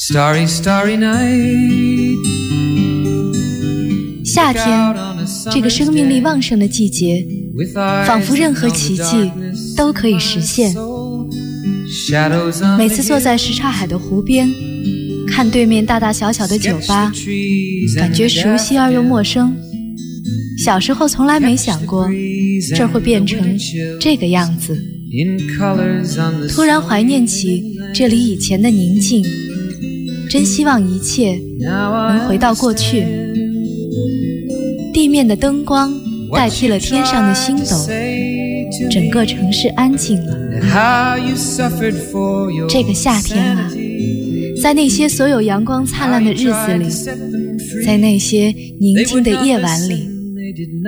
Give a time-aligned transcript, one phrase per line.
[0.00, 2.16] Starry, starry night.
[4.24, 4.94] 夏天，
[5.50, 7.26] 这个生命力旺盛的季节，
[8.06, 9.28] 仿佛任何奇迹
[9.76, 10.72] 都可以实现。
[12.78, 14.48] 每次坐在什刹海的湖边，
[15.26, 17.12] 看对面大大小小的酒吧，
[17.96, 19.52] 感觉熟悉而又陌生。
[20.64, 22.08] 小时候从来没想过，
[22.76, 23.58] 这会变成
[24.00, 24.80] 这个样子。
[26.48, 29.24] 突然怀念起这里以前的宁静。
[30.30, 33.04] 真希望一切能回到过去。
[34.92, 35.92] 地面的灯光
[36.34, 37.76] 代替了天上的星斗，
[38.90, 40.36] 整个城市安静了。
[42.68, 43.70] 这个夏天啊，
[44.60, 46.88] 在那些所有阳光灿烂的日子里，
[47.86, 50.08] 在那些宁静的夜晚里，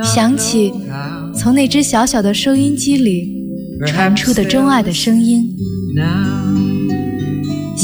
[0.02, 0.72] 想起
[1.36, 3.28] 从那只小小的收音机里
[3.86, 5.48] 传出的钟爱的声音。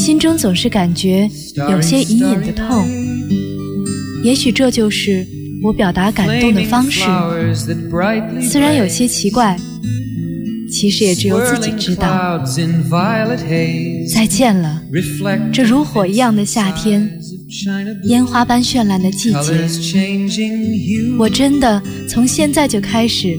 [0.07, 1.29] 心中总是感觉
[1.69, 2.87] 有些隐隐的痛，
[4.23, 5.27] 也许这就是
[5.61, 7.01] 我表达感动的方式。
[8.41, 9.57] 虽然有些奇怪，
[10.71, 12.41] 其实也只有自己知道。
[14.09, 14.81] 再见了，
[15.51, 17.19] 这如火一样的夏天，
[18.03, 19.67] 烟花般绚烂的季节。
[21.19, 23.37] 我真的从现在就开始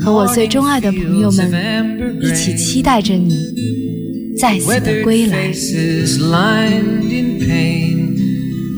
[0.00, 3.38] 和我最钟爱的朋友们一起期待着你。
[4.43, 5.51] 再次的归来。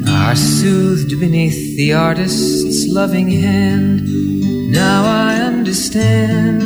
[0.07, 4.01] Are soothed beneath the artist's loving hand.
[4.71, 6.61] Now I understand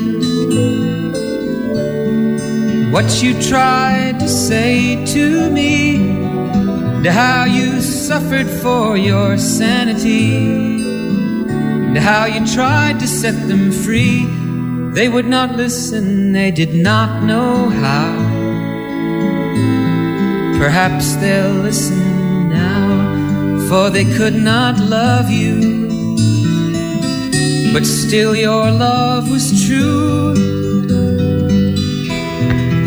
[2.92, 5.98] what you tried to say to me,
[6.98, 10.38] and how you suffered for your sanity,
[11.48, 14.26] and how you tried to set them free.
[14.94, 18.39] They would not listen, they did not know how.
[20.61, 25.89] Perhaps they'll listen now, for they could not love you.
[27.73, 30.35] But still, your love was true.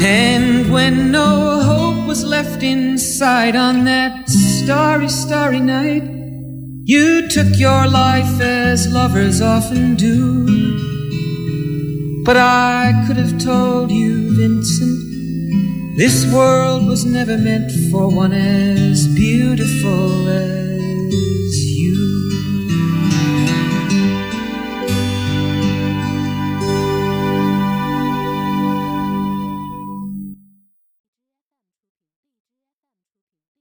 [0.05, 6.03] And when no hope was left inside on that starry, starry night,
[6.83, 10.45] you took your life as lovers often do.
[12.23, 14.92] But I could have told you, Vincent
[15.95, 19.12] this world was never meant for one as